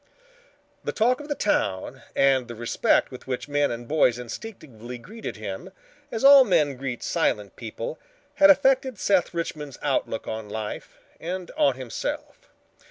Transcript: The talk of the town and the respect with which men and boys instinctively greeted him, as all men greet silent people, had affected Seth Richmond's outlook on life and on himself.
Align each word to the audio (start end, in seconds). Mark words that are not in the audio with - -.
The 0.83 0.91
talk 0.91 1.19
of 1.19 1.27
the 1.27 1.35
town 1.35 2.01
and 2.15 2.47
the 2.47 2.55
respect 2.55 3.11
with 3.11 3.27
which 3.27 3.47
men 3.47 3.69
and 3.69 3.87
boys 3.87 4.17
instinctively 4.17 4.97
greeted 4.97 5.35
him, 5.37 5.69
as 6.11 6.23
all 6.23 6.43
men 6.43 6.75
greet 6.75 7.03
silent 7.03 7.55
people, 7.55 7.99
had 8.37 8.49
affected 8.49 8.97
Seth 8.97 9.31
Richmond's 9.31 9.77
outlook 9.83 10.27
on 10.27 10.49
life 10.49 10.97
and 11.19 11.51
on 11.55 11.75
himself. 11.75 12.49